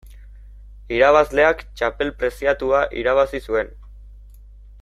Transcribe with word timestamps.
Irabazleak 0.99 1.61
txapel 1.81 2.13
preziatua 2.23 2.83
irabazi 3.03 3.47
zuen. 3.51 3.73